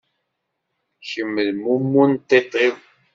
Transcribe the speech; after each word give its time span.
Kem 1.09 1.33
d 1.47 1.49
mummu 1.63 2.03
n 2.11 2.13
tiṭ-iw. 2.27 2.75